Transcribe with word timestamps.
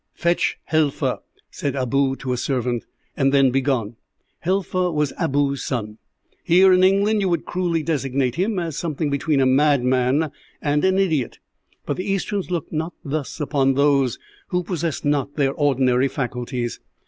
"'Fetch 0.15 0.57
Helfa,' 0.71 1.19
said 1.51 1.75
Abou 1.75 2.15
to 2.15 2.33
a 2.33 2.35
servant, 2.37 2.87
'and 3.15 3.31
then 3.31 3.51
begone.' 3.51 3.97
"Helfa 4.43 4.91
was 4.91 5.13
Abou's 5.19 5.63
son. 5.63 5.99
Here, 6.43 6.73
in 6.73 6.83
England, 6.83 7.21
you 7.21 7.29
would 7.29 7.45
cruelly 7.45 7.83
designate 7.83 8.33
him 8.33 8.57
as 8.57 8.75
something 8.75 9.11
between 9.11 9.39
a 9.39 9.45
madman 9.45 10.31
and 10.59 10.83
an 10.83 10.97
idiot, 10.97 11.37
but 11.85 11.97
the 11.97 12.03
Easterns 12.11 12.49
look 12.49 12.73
not 12.73 12.93
thus 13.05 13.39
upon 13.39 13.75
those 13.75 14.17
who 14.47 14.63
possess 14.63 15.05
not 15.05 15.35
their 15.35 15.53
ordinary 15.53 16.07
faculties. 16.07 16.79